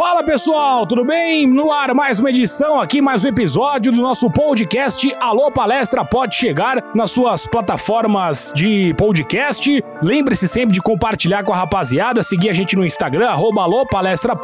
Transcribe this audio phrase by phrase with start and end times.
[0.00, 1.46] Fala pessoal, tudo bem?
[1.46, 6.36] No ar mais uma edição aqui, mais um episódio do nosso podcast Alô Palestra pode
[6.36, 9.84] chegar nas suas plataformas de podcast.
[10.02, 14.34] Lembre-se sempre de compartilhar com a rapaziada, seguir a gente no Instagram, arroba Alô Palestra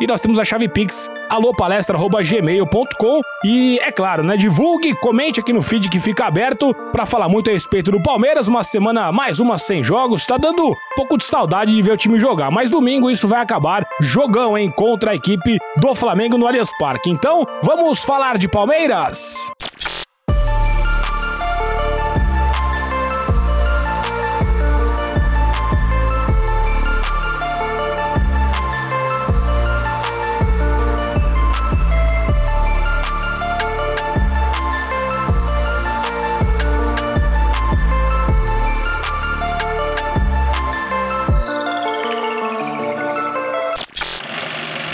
[0.00, 5.62] e nós temos a chave Pix alopalestra.gmail.com e é claro, né, divulgue, comente aqui no
[5.62, 9.58] feed que fica aberto para falar muito a respeito do Palmeiras, uma semana mais uma
[9.58, 13.10] sem jogos, tá dando um pouco de saudade de ver o time jogar, mas domingo
[13.10, 17.10] isso vai acabar, jogão, hein, contra a equipe do Flamengo no Allianz Parque.
[17.10, 19.52] Então, vamos falar de Palmeiras?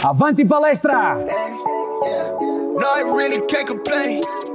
[0.08, 1.18] Avante palestra!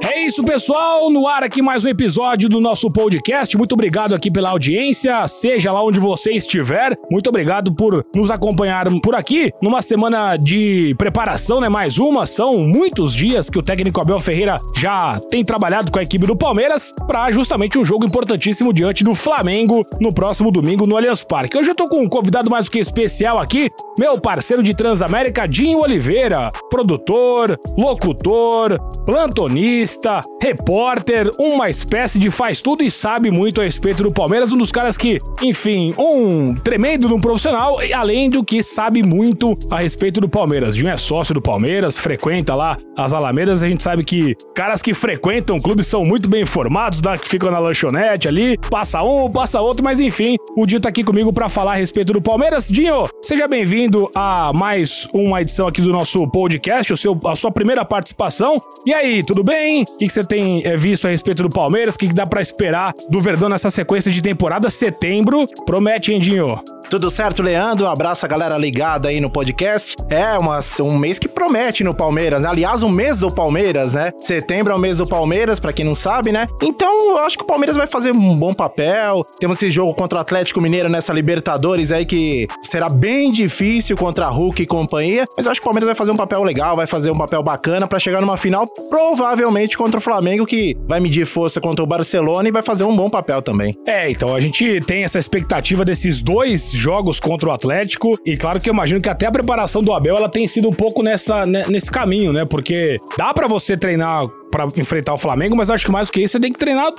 [0.05, 1.09] É isso, pessoal.
[1.09, 3.57] No ar aqui mais um episódio do nosso podcast.
[3.57, 6.97] Muito obrigado aqui pela audiência, seja lá onde você estiver.
[7.09, 11.69] Muito obrigado por nos acompanhar por aqui numa semana de preparação, né?
[11.69, 12.25] Mais uma.
[12.25, 16.35] São muitos dias que o técnico Abel Ferreira já tem trabalhado com a equipe do
[16.35, 21.57] Palmeiras para justamente um jogo importantíssimo diante do Flamengo no próximo domingo no Allianz Parque.
[21.57, 25.47] Hoje eu tô com um convidado mais do que especial aqui, meu parceiro de Transamérica,
[25.47, 29.92] Dinho Oliveira, produtor, locutor, plantonista,
[30.41, 34.71] repórter, uma espécie de faz tudo e sabe muito a respeito do Palmeiras, um dos
[34.71, 40.19] caras que, enfim, um tremendo de um profissional, além do que sabe muito a respeito
[40.19, 40.75] do Palmeiras.
[40.75, 44.93] Dinho é sócio do Palmeiras, frequenta lá as Alamedas, a gente sabe que caras que
[44.93, 49.61] frequentam clubes são muito bem informados, né, que ficam na lanchonete ali, passa um, passa
[49.61, 52.67] outro, mas enfim, o Dinho tá aqui comigo para falar a respeito do Palmeiras.
[52.67, 57.51] Dinho, seja bem-vindo a mais uma edição aqui do nosso podcast, o seu, a sua
[57.51, 58.55] primeira participação.
[58.85, 59.82] E aí, tudo bem?
[59.83, 61.95] O que, você tem é, visto a respeito do Palmeiras?
[61.95, 64.69] O que, que dá para esperar do Verdão nessa sequência de temporada?
[64.69, 66.61] Setembro promete, hein, Dinho?
[66.89, 67.85] Tudo certo, Leandro?
[67.85, 69.95] Um abraço a galera ligada aí no podcast.
[70.09, 72.49] É uma, um mês que promete no Palmeiras, né?
[72.49, 74.11] Aliás, um mês do Palmeiras, né?
[74.19, 76.47] Setembro é o mês do Palmeiras, para quem não sabe, né?
[76.61, 79.23] Então, eu acho que o Palmeiras vai fazer um bom papel.
[79.39, 84.27] Temos esse jogo contra o Atlético Mineiro nessa Libertadores aí que será bem difícil contra
[84.27, 86.85] Hulk e companhia, mas eu acho que o Palmeiras vai fazer um papel legal, vai
[86.85, 91.25] fazer um papel bacana para chegar numa final, provavelmente contra o Flamengo, que vai medir
[91.25, 93.73] força contra o Barcelona e vai fazer um bom papel também.
[93.87, 98.17] É, então a gente tem essa expectativa desses dois jogos contra o Atlético.
[98.25, 100.73] E claro que eu imagino que até a preparação do Abel ela tem sido um
[100.73, 102.45] pouco nessa, né, nesse caminho, né?
[102.45, 106.21] Porque dá para você treinar para enfrentar o Flamengo, mas acho que mais do que
[106.21, 106.93] isso, você tem que treinar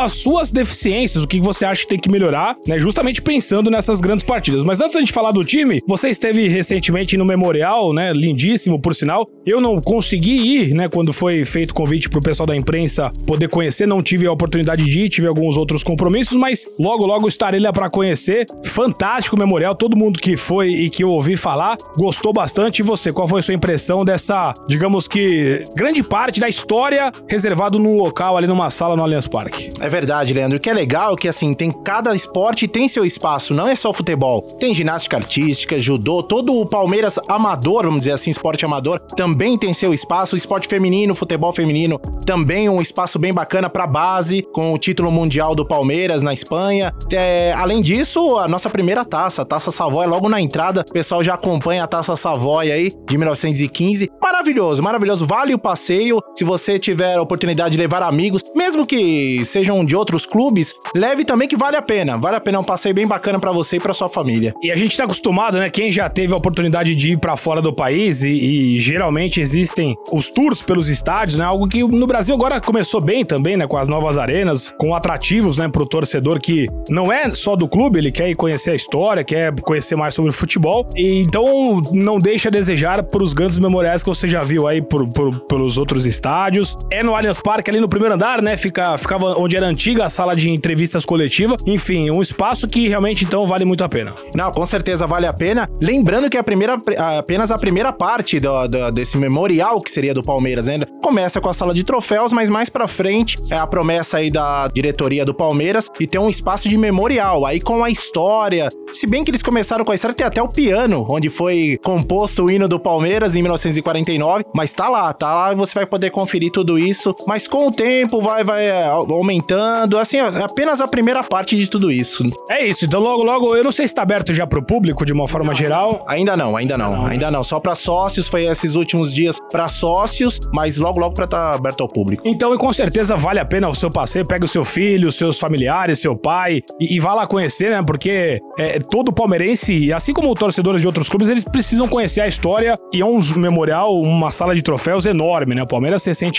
[0.00, 2.78] as suas deficiências, o que você acha que tem que melhorar, né?
[2.78, 4.62] Justamente pensando nessas grandes partidas.
[4.62, 8.12] Mas antes da gente falar do time, você esteve recentemente no Memorial, né?
[8.12, 9.26] Lindíssimo, por sinal.
[9.46, 10.86] Eu não consegui ir, né?
[10.86, 15.04] Quando foi feito convite pro pessoal da imprensa poder conhecer, não tive a oportunidade de
[15.04, 18.44] ir, tive alguns outros compromissos, mas logo, logo estarei lá para conhecer.
[18.66, 22.80] Fantástico o Memorial, todo mundo que foi e que eu ouvi falar gostou bastante.
[22.80, 26.97] E você, qual foi a sua impressão dessa, digamos que, grande parte da história
[27.28, 29.70] reservado num local ali numa sala no Allianz Parque.
[29.80, 30.58] É verdade, Leandro.
[30.58, 33.74] O que é legal é que assim, tem cada esporte tem seu espaço, não é
[33.74, 34.42] só futebol.
[34.60, 39.72] Tem ginástica artística, judô, todo o Palmeiras amador, vamos dizer assim, esporte amador, também tem
[39.72, 40.36] seu espaço.
[40.36, 45.54] Esporte feminino, futebol feminino, também um espaço bem bacana para base, com o título mundial
[45.54, 46.92] do Palmeiras na Espanha.
[47.12, 51.24] É, além disso, a nossa primeira taça, a Taça Savoy, logo na entrada, o pessoal
[51.24, 54.10] já acompanha a Taça Savoy aí, de 1915.
[54.20, 55.26] Maravilhoso, maravilhoso.
[55.26, 56.20] Vale o passeio.
[56.34, 61.22] Se você tiver a oportunidade de levar amigos, mesmo que sejam de outros clubes, leve
[61.22, 62.16] também que vale a pena.
[62.16, 64.54] Vale a pena, é um passeio bem bacana para você e para sua família.
[64.62, 65.68] E a gente tá acostumado, né?
[65.68, 69.94] Quem já teve a oportunidade de ir para fora do país e, e, geralmente existem
[70.10, 71.44] os tours pelos estádios, né?
[71.44, 73.66] Algo que no Brasil agora começou bem também, né?
[73.66, 75.68] Com as novas arenas, com atrativos, né?
[75.68, 79.54] Pro torcedor que não é só do clube, ele quer ir conhecer a história, quer
[79.60, 80.88] conhecer mais sobre o futebol.
[80.96, 85.06] E então não deixa a desejar pros grandes memoriais que você já viu aí por,
[85.12, 88.56] por, pelos outros estádios é no Allianz Parque, ali no primeiro andar, né?
[88.56, 91.56] Fica, ficava onde era antiga a sala de entrevistas coletiva.
[91.66, 94.14] Enfim, um espaço que realmente então vale muito a pena.
[94.34, 95.68] Não, com certeza vale a pena.
[95.80, 96.76] Lembrando que a primeira,
[97.18, 101.48] apenas a primeira parte do, do, desse memorial que seria do Palmeiras ainda começa com
[101.48, 105.34] a sala de troféus, mas mais para frente é a promessa aí da diretoria do
[105.34, 108.68] Palmeiras e ter um espaço de memorial aí com a história.
[108.92, 112.44] Se bem que eles começaram com a história, tem até o piano, onde foi composto
[112.44, 115.86] o hino do Palmeiras em 1949 99, mas tá lá, tá lá e você vai
[115.86, 117.14] poder conferir tudo isso.
[117.24, 121.92] Mas com o tempo vai, vai é, aumentando, assim, apenas a primeira parte de tudo
[121.92, 122.24] isso.
[122.50, 125.12] É isso, então logo, logo, eu não sei se tá aberto já pro público de
[125.12, 126.04] uma forma geral.
[126.08, 127.44] Ainda não, ainda não, não ainda não.
[127.44, 131.54] Só para sócios, foi esses últimos dias para sócios, mas logo, logo para estar tá
[131.54, 132.22] aberto ao público.
[132.26, 135.38] Então, e com certeza vale a pena o seu passeio, pega o seu filho, seus
[135.38, 137.82] familiares, seu pai e, e vá lá conhecer, né?
[137.86, 142.74] Porque é, todo palmeirense, assim como torcedores de outros clubes, eles precisam conhecer a história
[142.92, 145.62] e é um memorial, uma sala de troféus enorme, né?
[145.62, 146.38] O Palmeiras recentemente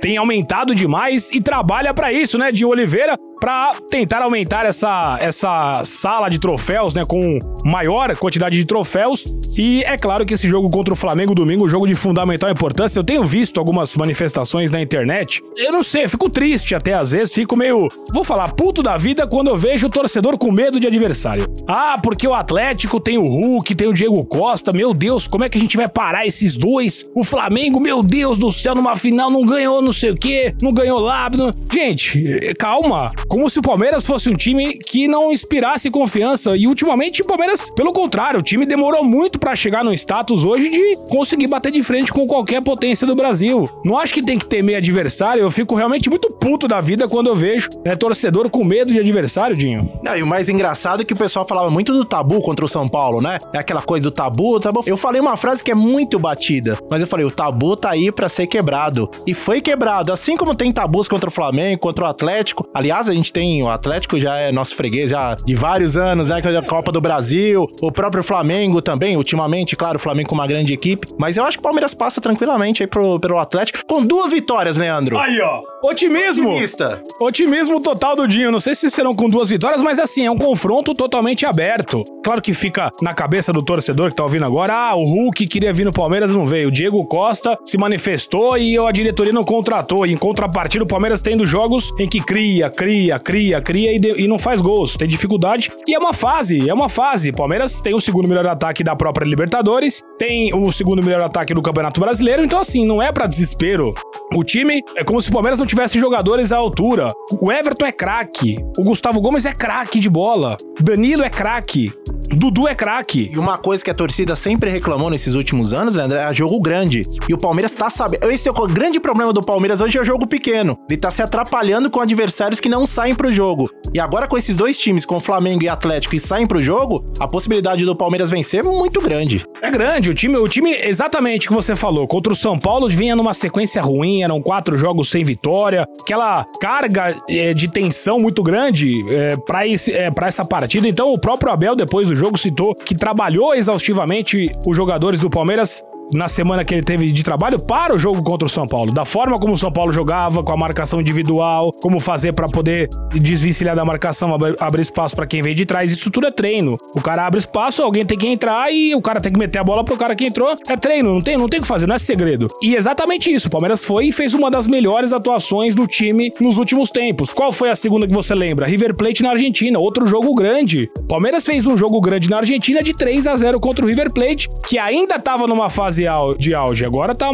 [0.00, 2.50] tem aumentado demais e trabalha para isso, né?
[2.50, 8.64] De Oliveira para tentar aumentar essa, essa sala de troféus, né, com maior quantidade de
[8.64, 9.26] troféus.
[9.54, 12.98] E é claro que esse jogo contra o Flamengo domingo, um jogo de fundamental importância.
[12.98, 15.42] Eu tenho visto algumas manifestações na internet.
[15.58, 18.96] Eu não sei, eu fico triste até às vezes, fico meio, vou falar, puto da
[18.96, 21.46] vida quando eu vejo o torcedor com medo de adversário.
[21.68, 24.72] Ah, porque o Atlético tem o Hulk, tem o Diego Costa.
[24.72, 27.06] Meu Deus, como é que a gente vai parar esses dois?
[27.14, 30.72] O Flamengo, meu Deus do céu, numa final não ganhou não sei o quê, não
[30.72, 31.30] ganhou lá.
[31.72, 36.56] Gente, calma como se o Palmeiras fosse um time que não inspirasse confiança.
[36.56, 40.68] E ultimamente o Palmeiras, pelo contrário, o time demorou muito para chegar no status hoje
[40.68, 43.68] de conseguir bater de frente com qualquer potência do Brasil.
[43.84, 47.28] Não acho que tem que temer adversário, eu fico realmente muito puto da vida quando
[47.28, 49.90] eu vejo né, torcedor com medo de adversário, Dinho.
[50.02, 52.68] Não, e o mais engraçado é que o pessoal falava muito do tabu contra o
[52.68, 53.40] São Paulo, né?
[53.52, 54.82] É aquela coisa do tabu, tabu.
[54.86, 58.12] Eu falei uma frase que é muito batida, mas eu falei, o tabu tá aí
[58.12, 59.10] para ser quebrado.
[59.26, 60.12] E foi quebrado.
[60.12, 62.66] Assim como tem tabus contra o Flamengo, contra o Atlético.
[62.72, 63.62] Aliás, a gente tem.
[63.62, 66.40] O Atlético já é nosso freguês já de vários anos, né?
[66.44, 70.46] É a Copa do Brasil, o próprio Flamengo também, ultimamente, claro, o Flamengo com uma
[70.46, 71.08] grande equipe.
[71.18, 74.76] Mas eu acho que o Palmeiras passa tranquilamente aí pro, pelo Atlético com duas vitórias,
[74.76, 75.18] Leandro.
[75.18, 75.62] Aí, ó.
[75.82, 76.50] Otimismo.
[76.50, 77.02] Otimista.
[77.20, 78.50] Otimismo total do Dinho.
[78.50, 82.04] Não sei se serão com duas vitórias, mas assim, é um confronto totalmente aberto.
[82.22, 85.72] Claro que fica na cabeça do torcedor que tá ouvindo agora, ah, o Hulk queria
[85.72, 86.68] vir no Palmeiras não veio.
[86.68, 90.06] O Diego Costa se manifestou e a diretoria não contratou.
[90.06, 94.20] E em contrapartida, o Palmeiras tendo jogos em que cria, cria, cria, cria e, de,
[94.22, 94.96] e não faz gols.
[94.96, 95.70] Tem dificuldade.
[95.86, 97.32] E é uma fase, é uma fase.
[97.32, 101.62] Palmeiras tem o segundo melhor ataque da própria Libertadores, tem o segundo melhor ataque do
[101.62, 102.44] Campeonato Brasileiro.
[102.44, 103.92] Então, assim, não é para desespero.
[104.34, 107.12] O time é como se o Palmeiras não tivesse jogadores à altura.
[107.40, 108.56] O Everton é craque.
[108.78, 110.56] O Gustavo Gomes é craque de bola.
[110.80, 111.92] Danilo é craque.
[112.30, 113.30] Dudu é craque.
[113.32, 117.02] E uma coisa que a torcida sempre reclamou nesses últimos anos, Leandro, é jogo grande.
[117.28, 118.30] E o Palmeiras tá sabendo.
[118.30, 120.78] Esse é o grande problema do Palmeiras hoje é o jogo pequeno.
[120.88, 123.70] Ele tá se atrapalhando com adversários que não saem pro jogo.
[123.92, 127.28] E agora com esses dois times, com Flamengo e Atlético, que saem pro jogo, a
[127.28, 129.44] possibilidade do Palmeiras vencer é muito grande.
[129.64, 130.10] É grande.
[130.10, 132.06] O time, o time exatamente que você falou.
[132.06, 135.88] Contra o São Paulo vinha numa sequência ruim, eram quatro jogos sem vitória.
[136.02, 140.86] Aquela carga é, de tensão muito grande é, para é, essa partida.
[140.86, 145.82] Então o próprio Abel, depois do jogo, citou que trabalhou exaustivamente os jogadores do Palmeiras
[146.12, 148.92] na semana que ele teve de trabalho para o jogo contra o São Paulo.
[148.92, 152.88] Da forma como o São Paulo jogava, com a marcação individual, como fazer para poder
[153.12, 155.90] desvencilhar da marcação, abrir espaço para quem vem de trás.
[155.90, 156.76] Isso tudo é treino.
[156.94, 159.64] O cara abre espaço, alguém tem que entrar e o cara tem que meter a
[159.64, 160.56] bola pro cara que entrou.
[160.68, 162.48] É treino, não tem, não tem o que fazer, não é segredo.
[162.62, 163.48] E exatamente isso.
[163.48, 167.32] O Palmeiras foi e fez uma das melhores atuações do time nos últimos tempos.
[167.32, 168.66] Qual foi a segunda que você lembra?
[168.66, 170.90] River Plate na Argentina, outro jogo grande.
[171.08, 174.48] Palmeiras fez um jogo grande na Argentina de 3 a 0 contra o River Plate,
[174.66, 176.84] que ainda estava numa fase fase de auge.
[176.84, 177.30] Agora tá,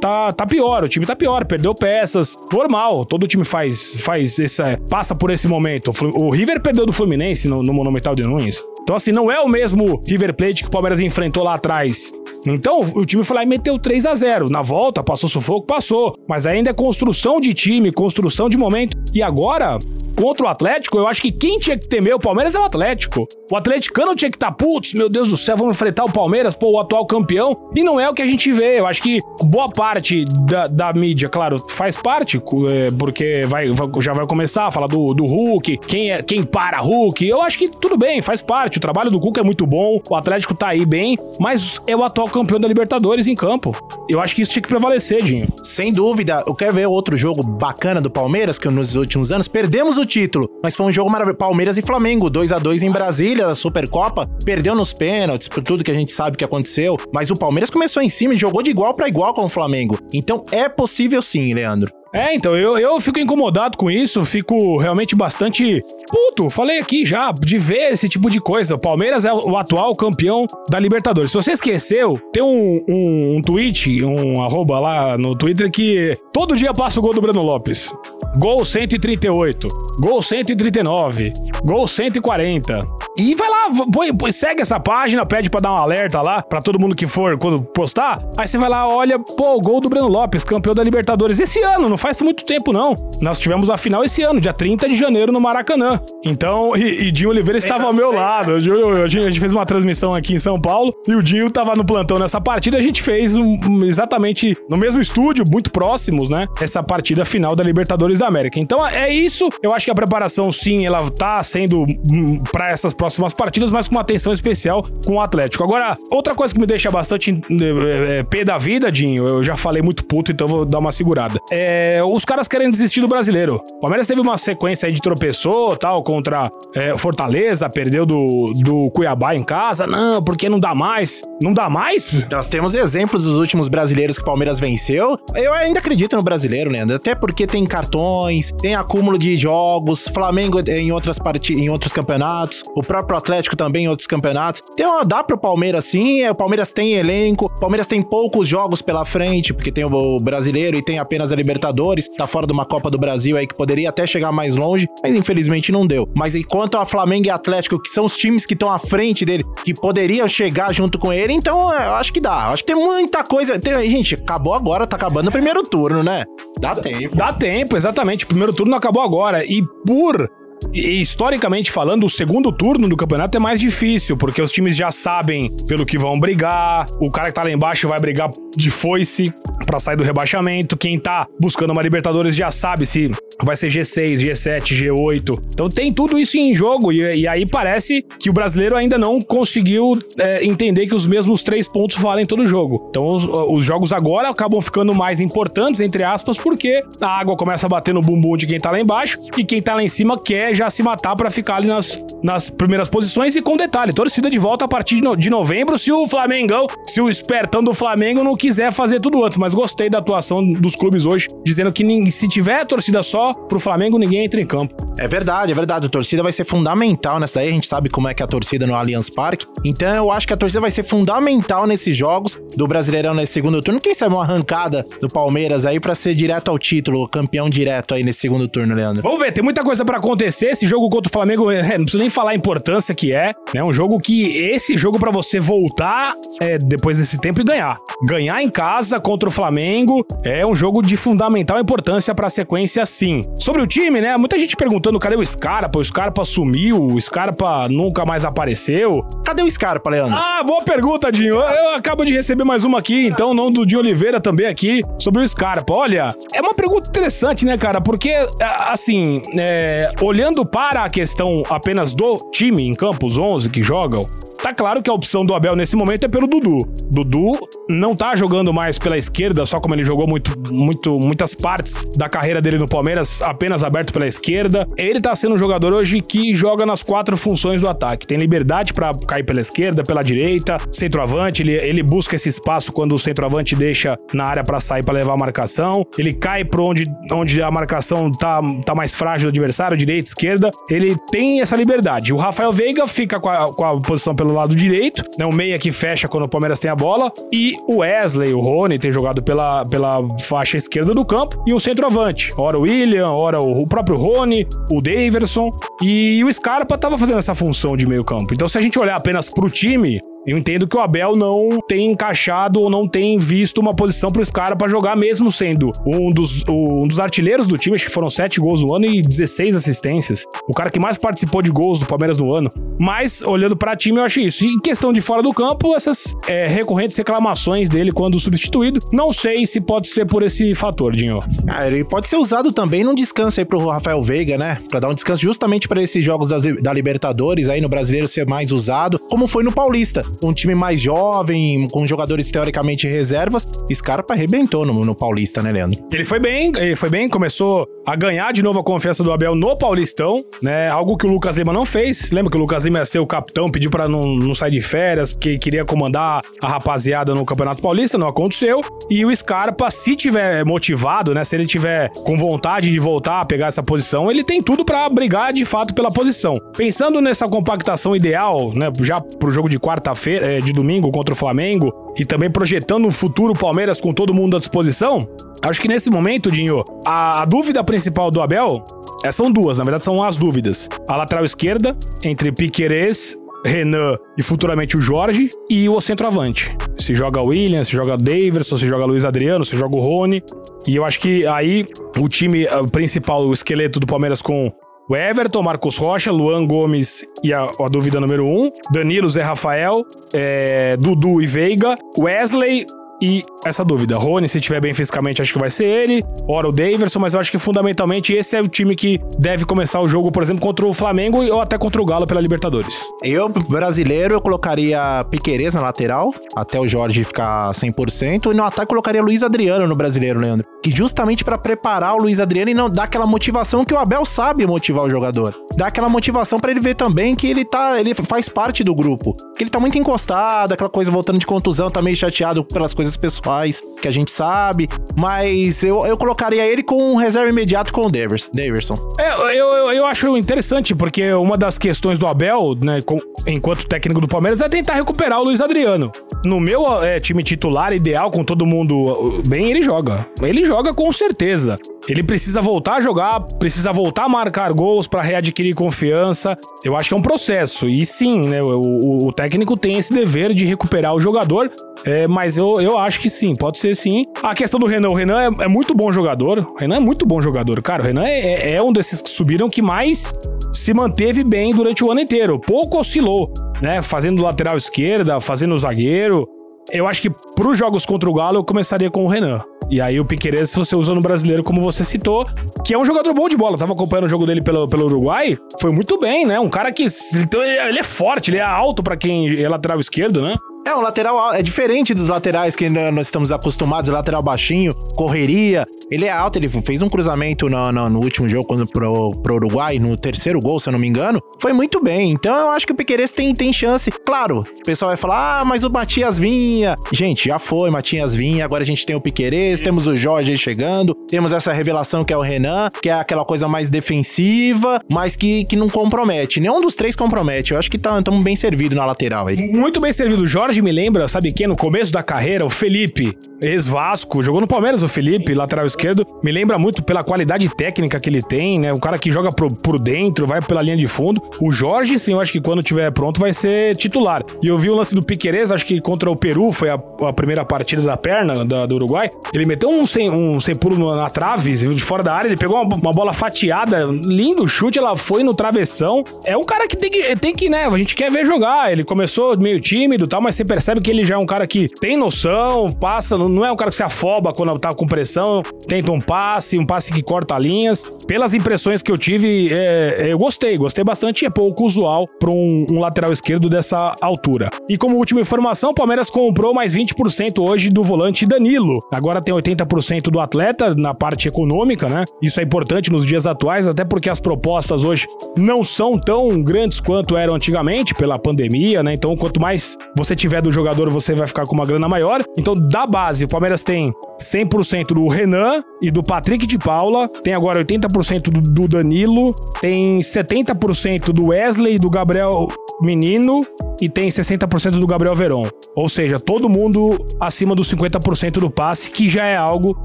[0.00, 2.36] tá, tá pior, o time tá pior, perdeu peças.
[2.52, 5.92] Normal, todo time faz, faz esse, passa por esse momento.
[6.14, 8.64] O River perdeu do Fluminense no, no Monumental de Nunes.
[8.82, 12.12] Então, assim, não é o mesmo River Plate que o Palmeiras enfrentou lá atrás.
[12.44, 16.16] Então, o time foi lá e meteu 3 a 0 Na volta, passou sufoco, passou.
[16.28, 18.98] Mas ainda é construção de time, construção de momento.
[19.14, 19.78] E agora,
[20.22, 23.26] contra o Atlético, eu acho que quem tinha que temer o Palmeiras é o Atlético.
[23.50, 26.54] O atleticano tinha que estar, tá, putz, meu Deus do céu, vamos enfrentar o Palmeiras,
[26.54, 27.56] pô, o atual campeão.
[27.74, 28.78] E não é o que a gente vê.
[28.78, 33.64] Eu acho que boa parte da, da mídia, claro, faz parte, é, porque vai,
[34.00, 37.26] já vai começar a falar do, do Hulk, quem, é, quem para Hulk.
[37.26, 38.78] Eu acho que tudo bem, faz parte.
[38.78, 42.04] O trabalho do Cuca é muito bom, o Atlético tá aí bem, mas é o
[42.04, 43.76] atual campeão da Libertadores em campo.
[44.08, 45.48] Eu acho que isso tinha que prevalecer, Dinho.
[45.64, 46.44] Sem dúvida.
[46.46, 50.48] Eu quero ver outro jogo bacana do Palmeiras, que nos últimos anos perdemos o título,
[50.62, 51.38] mas foi um jogo maravilhoso.
[51.38, 54.28] Palmeiras e Flamengo, 2 a 2 em Brasília, da Supercopa.
[54.44, 58.02] Perdeu nos pênaltis, por tudo que a gente sabe que aconteceu, mas o Palmeiras começou
[58.02, 59.98] em cima e jogou de igual para igual com o Flamengo.
[60.12, 61.90] Então é possível sim, Leandro.
[62.14, 67.32] É, então, eu, eu fico incomodado com isso, fico realmente bastante puto, falei aqui já,
[67.32, 68.74] de ver esse tipo de coisa.
[68.74, 71.30] O Palmeiras é o atual campeão da Libertadores.
[71.30, 76.54] Se você esqueceu, tem um, um, um tweet, um arroba lá no Twitter que todo
[76.54, 77.90] dia passa o gol do Breno Lopes.
[78.38, 79.66] Gol 138,
[80.00, 83.01] gol 139, gol 140.
[83.16, 86.62] E vai lá, põe, põe, segue essa página, pede pra dar um alerta lá pra
[86.62, 88.22] todo mundo que for quando postar.
[88.38, 91.38] Aí você vai lá, olha, pô, o gol do Breno Lopes, campeão da Libertadores.
[91.38, 92.96] Esse ano, não faz muito tempo não.
[93.20, 96.00] Nós tivemos a final esse ano, dia 30 de janeiro no Maracanã.
[96.24, 98.54] Então, e, e Dinho Oliveira estava ao meu lado.
[98.54, 102.18] A gente fez uma transmissão aqui em São Paulo e o Dinho tava no plantão
[102.18, 102.78] nessa partida.
[102.78, 106.46] A gente fez um, um, exatamente no mesmo estúdio, muito próximos, né?
[106.60, 108.58] Essa partida final da Libertadores da América.
[108.58, 109.50] Então é isso.
[109.62, 113.88] Eu acho que a preparação, sim, ela tá sendo hum, para essas próximas partidas, mas
[113.88, 115.64] com uma atenção especial com o Atlético.
[115.64, 119.56] Agora, outra coisa que me deixa bastante é, é, pé da vida, Dinho, eu já
[119.56, 121.40] falei muito puto, então vou dar uma segurada.
[121.50, 123.56] É, os caras querem desistir do brasileiro.
[123.56, 128.88] O Palmeiras teve uma sequência aí de tropeçou, tal, contra é, Fortaleza, perdeu do, do
[128.92, 129.84] Cuiabá em casa.
[129.84, 131.22] Não, porque não dá mais.
[131.42, 132.12] Não dá mais?
[132.30, 135.18] Nós temos exemplos dos últimos brasileiros que o Palmeiras venceu.
[135.34, 136.94] Eu ainda acredito no brasileiro, Leandro.
[136.94, 142.62] Até porque tem cartões, tem acúmulo de jogos, Flamengo em outras partidas, em outros campeonatos,
[142.76, 144.60] o próprio Atlético também em outros campeonatos.
[144.74, 149.02] Então dá pro Palmeiras sim, o Palmeiras tem elenco, o Palmeiras tem poucos jogos pela
[149.06, 152.90] frente, porque tem o brasileiro e tem apenas a Libertadores, tá fora de uma Copa
[152.90, 156.06] do Brasil aí que poderia até chegar mais longe, mas infelizmente não deu.
[156.14, 159.42] Mas enquanto a Flamengo e Atlético, que são os times que estão à frente dele,
[159.64, 162.48] que poderiam chegar junto com ele, então eu acho que dá.
[162.48, 163.58] Eu acho que tem muita coisa.
[163.58, 166.24] Tem, gente, acabou agora, tá acabando o primeiro turno, né?
[166.60, 167.16] Dá tempo.
[167.16, 168.24] Dá tempo, exatamente.
[168.24, 169.44] O primeiro turno acabou agora.
[169.44, 170.30] E por
[170.72, 174.90] e, historicamente falando, o segundo turno do campeonato é mais difícil, porque os times já
[174.90, 179.32] sabem pelo que vão brigar, o cara que tá lá embaixo vai brigar de foice
[179.66, 183.10] para sair do rebaixamento, quem tá buscando uma Libertadores já sabe se
[183.42, 185.42] vai ser G6, G7, G8.
[185.52, 189.20] Então tem tudo isso em jogo, e, e aí parece que o brasileiro ainda não
[189.20, 192.86] conseguiu é, entender que os mesmos três pontos valem todo jogo.
[192.90, 197.66] Então os, os jogos agora acabam ficando mais importantes, entre aspas, porque a água começa
[197.66, 200.20] a bater no bumbum de quem tá lá embaixo, e quem tá lá em cima
[200.20, 203.36] quer já se matar para ficar ali nas, nas primeiras posições.
[203.36, 206.66] E com detalhe, torcida de volta a partir de, no, de novembro, se o Flamengo,
[206.86, 209.38] se o espertão do Flamengo não quiser fazer tudo antes.
[209.38, 213.98] Mas gostei da atuação dos clubes hoje, dizendo que se tiver torcida só pro Flamengo,
[213.98, 214.74] ninguém entra em campo.
[214.98, 215.86] É verdade, é verdade.
[215.86, 217.48] A torcida vai ser fundamental nessa daí.
[217.48, 219.46] A gente sabe como é que é a torcida no Allianz Parque.
[219.64, 223.60] Então eu acho que a torcida vai ser fundamental nesses jogos do Brasileirão nesse segundo
[223.60, 223.80] turno.
[223.80, 228.02] Quem sabe uma arrancada do Palmeiras aí para ser direto ao título, campeão direto aí
[228.02, 229.02] nesse segundo turno, Leandro.
[229.02, 231.98] Vamos ver, tem muita coisa para acontecer esse jogo contra o Flamengo, é, não preciso
[231.98, 233.62] nem falar a importância que é, né?
[233.62, 237.78] Um jogo que esse jogo para você voltar é, depois desse tempo e ganhar.
[238.06, 242.84] Ganhar em casa contra o Flamengo é um jogo de fundamental importância para a sequência,
[242.86, 243.24] sim.
[243.36, 244.16] Sobre o time, né?
[244.16, 245.78] Muita gente perguntando cadê o Scarpa?
[245.78, 249.04] O Scarpa sumiu, o Scarpa nunca mais apareceu.
[249.24, 250.16] Cadê o Scarpa, Leandro?
[250.16, 251.34] Ah, boa pergunta, Dinho.
[251.34, 254.80] Eu, eu acabo de receber mais uma aqui, então, não do Dinho Oliveira também aqui,
[254.98, 255.74] sobre o Scarpa.
[255.74, 257.80] Olha, é uma pergunta interessante, né, cara?
[257.80, 263.62] Porque, assim, é, olhando Olhando para a questão apenas do time em campos 11 que
[263.62, 264.00] jogam,
[264.42, 266.66] tá claro que a opção do Abel nesse momento é pelo Dudu.
[266.90, 271.84] Dudu não tá jogando mais pela esquerda, só como ele jogou muito, muito, muitas partes
[271.96, 274.66] da carreira dele no Palmeiras, apenas aberto pela esquerda.
[274.76, 278.06] Ele tá sendo um jogador hoje que joga nas quatro funções do ataque.
[278.06, 282.94] Tem liberdade para cair pela esquerda, pela direita, centroavante, ele, ele busca esse espaço quando
[282.94, 285.86] o centroavante deixa na área para sair para levar a marcação.
[285.96, 290.50] Ele cai para onde, onde a marcação tá, tá mais frágil do adversário, direita, esquerda
[290.70, 292.12] ele tem essa liberdade.
[292.12, 295.24] O Rafael Veiga fica com a, com a posição pelo lado direito, né?
[295.24, 297.12] O meia que fecha quando o Palmeiras tem a bola.
[297.32, 301.42] E o Wesley, o Rony, tem jogado pela, pela faixa esquerda do campo.
[301.46, 302.30] E o centroavante.
[302.38, 305.50] Ora o William, ora o, o próprio Rony, o Daverson.
[305.82, 308.32] E o Scarpa tava fazendo essa função de meio campo.
[308.34, 311.90] Então, se a gente olhar apenas pro time, eu entendo que o Abel não tem
[311.90, 316.12] encaixado ou não tem visto uma posição para esse cara para jogar, mesmo sendo um
[316.12, 319.56] dos, um dos artilheiros do time, acho que foram 7 gols no ano e 16
[319.56, 320.24] assistências.
[320.48, 322.50] O cara que mais participou de gols do Palmeiras no ano.
[322.78, 324.44] Mas, olhando para time, eu acho isso.
[324.44, 329.12] E em questão de fora do campo, essas é, recorrentes reclamações dele quando substituído, não
[329.12, 331.20] sei se pode ser por esse fator, Dinho.
[331.48, 334.62] Ah, ele pode ser usado também num descanso aí pro Rafael Veiga, né?
[334.68, 338.52] Para dar um descanso justamente para esses jogos da Libertadores aí no brasileiro ser mais
[338.52, 343.46] usado, como foi no Paulista um time mais jovem, com jogadores teoricamente reservas.
[343.72, 345.82] Scarpa arrebentou no, no Paulista, né, Leandro?
[345.90, 349.34] Ele foi bem, ele foi bem, começou a ganhar de novo a confiança do Abel
[349.34, 350.68] no Paulistão, né?
[350.68, 352.12] Algo que o Lucas Lima não fez.
[352.12, 354.62] Lembra que o Lucas Lima ia ser o capitão, pediu para não, não sair de
[354.62, 358.60] férias, porque queria comandar a rapaziada no Campeonato Paulista, não aconteceu.
[358.90, 361.24] E o Scarpa, se tiver motivado, né?
[361.24, 364.88] Se ele tiver com vontade de voltar a pegar essa posição, ele tem tudo para
[364.88, 366.36] brigar de fato pela posição.
[366.56, 368.70] Pensando nessa compactação ideal, né?
[368.80, 372.92] Já pro jogo de quarta-feira, é, de domingo contra o Flamengo, e também projetando um
[372.92, 375.08] futuro Palmeiras com todo mundo à disposição,
[375.42, 378.64] Acho que nesse momento, Dinho, a, a dúvida principal do Abel
[379.04, 380.68] é, são duas, na verdade são as dúvidas.
[380.86, 386.56] A lateral esquerda, entre Piquerez Renan e futuramente o Jorge e o centroavante.
[386.78, 389.74] Se joga o William, se joga o Daverson, se joga o Luiz Adriano, se joga
[389.74, 390.22] o Rony.
[390.68, 391.66] E eu acho que aí
[391.98, 394.52] o time principal, o esqueleto do Palmeiras com
[394.88, 399.84] o Everton, Marcos Rocha, Luan Gomes e a, a dúvida número um, Danilo, Zé Rafael,
[400.12, 402.66] é, Dudu e Veiga, Wesley,
[403.02, 403.96] e essa dúvida.
[403.96, 406.04] Rony, se estiver bem fisicamente, acho que vai ser ele.
[406.28, 409.80] Ora o Daverson, mas eu acho que fundamentalmente esse é o time que deve começar
[409.80, 412.80] o jogo, por exemplo, contra o Flamengo ou até contra o Galo pela Libertadores.
[413.02, 418.30] Eu, brasileiro, eu colocaria Piquerez na lateral, até o Jorge ficar 100%.
[418.30, 420.51] E no ataque, colocaria Luiz Adriano no brasileiro, Leandro.
[420.62, 424.04] Que justamente para preparar o Luiz Adriano e não dar aquela motivação que o Abel
[424.04, 425.34] sabe motivar o jogador.
[425.56, 429.16] Dá aquela motivação para ele ver também que ele tá, ele faz parte do grupo.
[429.36, 432.96] Que ele tá muito encostado, aquela coisa voltando de contusão, tá meio chateado pelas coisas
[432.96, 434.68] pessoais que a gente sabe.
[434.94, 438.74] Mas eu, eu colocaria ele com um reserva imediato com o Daverson.
[439.00, 443.66] É, eu, eu, eu acho interessante, porque uma das questões do Abel, né, com, enquanto
[443.66, 445.90] técnico do Palmeiras, é tentar recuperar o Luiz Adriano.
[446.24, 450.06] No meu é, time titular ideal, com todo mundo uh, bem, ele joga.
[450.22, 451.58] Ele joga com certeza.
[451.88, 456.36] Ele precisa voltar a jogar, precisa voltar a marcar gols para readquirir confiança.
[456.64, 457.68] Eu acho que é um processo.
[457.68, 461.50] E sim, né, o, o técnico tem esse dever de recuperar o jogador.
[461.84, 464.04] É, mas eu, eu acho que sim, pode ser sim.
[464.22, 466.38] A questão do Renan, o Renan é, é muito bom jogador.
[466.38, 467.82] O Renan é muito bom jogador, cara.
[467.82, 470.12] O Renan é, é, é um desses que subiram que mais
[470.52, 472.38] se manteve bem durante o ano inteiro.
[472.38, 473.82] Pouco oscilou, né?
[473.82, 476.28] Fazendo lateral esquerda, fazendo zagueiro.
[476.70, 479.42] Eu acho que para os jogos contra o Galo eu começaria com o Renan.
[479.70, 482.26] E aí o Piqueires você usa no brasileiro, como você citou,
[482.64, 483.54] que é um jogador bom de bola.
[483.54, 485.36] Eu tava acompanhando o jogo dele pelo, pelo Uruguai.
[485.60, 486.38] Foi muito bem, né?
[486.38, 486.86] Um cara que.
[487.14, 490.36] Então, ele é forte, ele é alto para quem é lateral esquerdo, né?
[490.64, 495.66] É, um lateral é diferente dos laterais que nós estamos acostumados, lateral baixinho, correria.
[495.90, 499.34] Ele é alto, ele fez um cruzamento no, no, no último jogo quando, pro, pro
[499.34, 501.20] Uruguai, no terceiro gol, se eu não me engano.
[501.40, 502.12] Foi muito bem.
[502.12, 503.90] Então eu acho que o Piqueires tem, tem chance.
[503.90, 506.76] Claro, o pessoal vai falar, ah, mas o Matias Vinha.
[506.92, 508.44] Gente, já foi, Matias Vinha.
[508.44, 512.12] Agora a gente tem o Piqueires, temos o Jorge aí chegando, temos essa revelação que
[512.12, 516.38] é o Renan, que é aquela coisa mais defensiva, mas que, que não compromete.
[516.38, 517.52] Nenhum dos três compromete.
[517.52, 519.36] Eu acho que estamos tá, bem servidos na lateral aí.
[519.36, 520.24] Muito bem servido.
[520.24, 521.46] Jorge Me lembra, sabe quem?
[521.46, 526.06] No começo da carreira, o Felipe, ex-Vasco, jogou no Palmeiras o Felipe, lateral esquerdo.
[526.22, 528.72] Me lembra muito pela qualidade técnica que ele tem, né?
[528.72, 531.22] O cara que joga por, por dentro, vai pela linha de fundo.
[531.40, 534.24] O Jorge, sim, eu acho que quando tiver pronto vai ser titular.
[534.42, 537.12] E eu vi o lance do Piquerez, acho que contra o Peru, foi a, a
[537.12, 539.08] primeira partida da perna da, do Uruguai.
[539.32, 542.56] Ele meteu um sem, um sem pulo na trave, de fora da área, ele pegou
[542.60, 546.04] uma, uma bola fatiada, lindo chute, ela foi no travessão.
[546.24, 547.66] É um cara que tem que, tem que, né?
[547.66, 548.72] A gente quer ver jogar.
[548.72, 551.46] Ele começou meio tímido e tal, mas você percebe que ele já é um cara
[551.46, 555.42] que tem noção, passa, não é um cara que se afoba quando tá com pressão,
[555.68, 557.84] tenta um passe, um passe que corta linhas.
[558.06, 562.30] Pelas impressões que eu tive, é, é eu gostei, gostei bastante é pouco usual para
[562.30, 564.50] um, um, lateral esquerdo dessa altura.
[564.68, 568.78] E como última informação, o Palmeiras comprou mais 20% hoje do volante Danilo.
[568.92, 572.04] Agora tem 80% do atleta na parte econômica, né?
[572.20, 576.80] Isso é importante nos dias atuais, até porque as propostas hoje não são tão grandes
[576.80, 578.94] quanto eram antigamente pela pandemia, né?
[578.94, 582.22] Então, quanto mais você tiver tiver do jogador, você vai ficar com uma grana maior.
[582.38, 587.34] Então, da base, o Palmeiras tem 100% do Renan e do Patrick de Paula, tem
[587.34, 592.48] agora 80% do, Danilo, tem 70% do Wesley e do Gabriel
[592.80, 593.44] Menino
[593.80, 595.46] e tem 60% do Gabriel Veron.
[595.74, 599.76] Ou seja, todo mundo acima dos 50% do passe, que já é algo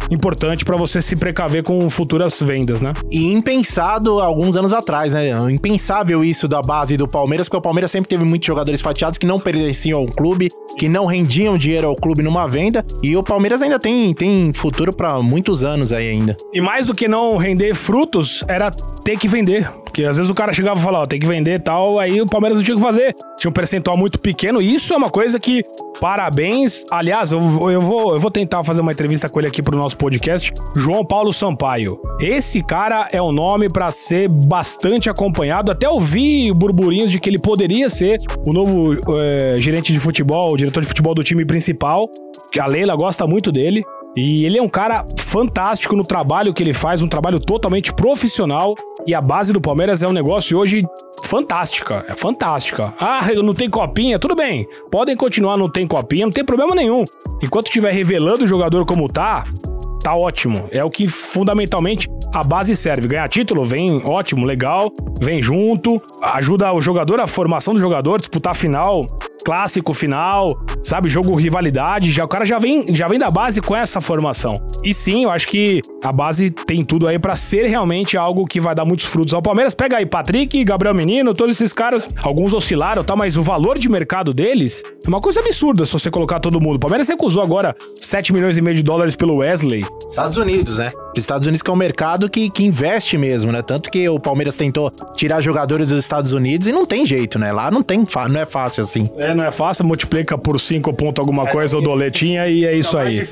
[0.12, 2.94] importante para você se precaver com futuras vendas, né?
[3.10, 5.30] E impensado alguns anos atrás, né?
[5.52, 9.26] Impensável isso da base do Palmeiras, porque o Palmeiras sempre teve muitos jogadores fatiados que
[9.26, 10.37] não pertenciam ao clube,
[10.78, 14.96] que não rendiam dinheiro ao clube numa venda, e o Palmeiras ainda tem, tem futuro
[14.96, 16.38] para muitos anos aí ainda.
[16.54, 18.70] E mais do que não render frutos, era
[19.04, 19.70] ter que vender.
[19.98, 22.22] Porque às vezes o cara chegava e falava, ó, tem que vender e tal, aí
[22.22, 23.16] o Palmeiras não tinha o que fazer.
[23.36, 24.62] Tinha um percentual muito pequeno.
[24.62, 25.64] Isso é uma coisa que,
[26.00, 26.86] parabéns.
[26.92, 27.40] Aliás, eu,
[27.72, 30.54] eu, vou, eu vou tentar fazer uma entrevista com ele aqui pro nosso podcast.
[30.76, 32.00] João Paulo Sampaio.
[32.20, 35.72] Esse cara é um nome para ser bastante acompanhado.
[35.72, 40.58] Até ouvi burburinhos de que ele poderia ser o novo é, gerente de futebol, o
[40.58, 42.08] diretor de futebol do time principal.
[42.60, 43.84] A Leila gosta muito dele.
[44.18, 48.74] E ele é um cara fantástico no trabalho que ele faz, um trabalho totalmente profissional.
[49.06, 50.82] E a base do Palmeiras é um negócio hoje
[51.24, 52.04] fantástica.
[52.10, 52.92] É fantástica.
[53.00, 54.18] Ah, não tem copinha?
[54.18, 54.68] Tudo bem.
[54.90, 57.06] Podem continuar, não tem copinha, não tem problema nenhum.
[57.44, 59.44] Enquanto estiver revelando o jogador como tá,
[60.02, 60.68] tá ótimo.
[60.72, 63.08] É o que fundamentalmente a base serve.
[63.08, 68.52] Ganhar título, vem ótimo, legal, vem junto, ajuda o jogador, a formação do jogador, disputar
[68.52, 69.06] a final
[69.48, 71.08] clássico final, sabe?
[71.08, 72.12] Jogo rivalidade.
[72.12, 74.62] Já, o cara já vem, já vem da base com essa formação.
[74.84, 78.60] E sim, eu acho que a base tem tudo aí para ser realmente algo que
[78.60, 79.74] vai dar muitos frutos ao Palmeiras.
[79.74, 83.16] Pega aí Patrick, Gabriel Menino, todos esses caras, alguns oscilaram, tá?
[83.16, 86.76] Mas o valor de mercado deles é uma coisa absurda se você colocar todo mundo.
[86.76, 89.86] O Palmeiras recusou agora 7 milhões e meio de dólares pelo Wesley.
[90.06, 90.92] Estados Unidos, né?
[91.16, 93.62] Estados Unidos que é um mercado que, que investe mesmo, né?
[93.62, 97.54] Tanto que o Palmeiras tentou tirar jogadores dos Estados Unidos e não tem jeito, né?
[97.54, 99.10] Lá não tem, não é fácil assim.
[99.18, 102.76] É, não é fácil, multiplica por 5 pontos alguma é, coisa, o doletinha e é
[102.76, 103.28] isso tá aí.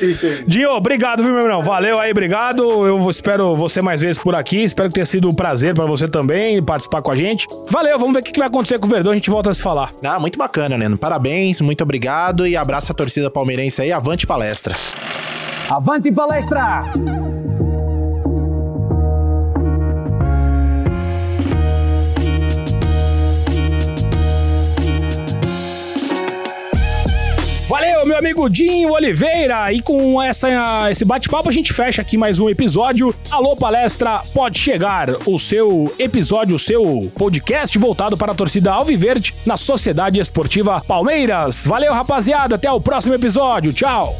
[0.48, 1.64] Dinho, obrigado, viu, meu irmão?
[1.64, 2.64] Valeu aí, obrigado.
[2.86, 4.64] Eu espero você mais vezes por aqui.
[4.64, 7.48] Espero que tenha sido um prazer para você também participar com a gente.
[7.70, 9.62] Valeu, vamos ver o que vai acontecer com o Verdão, a gente volta a se
[9.62, 9.92] falar.
[10.04, 10.98] Ah, muito bacana, Neno.
[10.98, 13.92] Parabéns, muito obrigado e abraço a torcida palmeirense aí.
[13.92, 14.76] Avante palestra.
[15.70, 17.35] Avante palestra!
[27.68, 29.74] Valeu, meu amigo Dinho Oliveira.
[29.74, 33.14] E com essa, esse bate-papo a gente fecha aqui mais um episódio.
[33.32, 39.34] Alô, palestra, pode chegar o seu episódio, o seu podcast voltado para a torcida Alviverde
[39.46, 41.66] na Sociedade Esportiva Palmeiras.
[41.66, 42.54] Valeu, rapaziada.
[42.54, 43.74] Até o próximo episódio.
[43.74, 44.16] Tchau.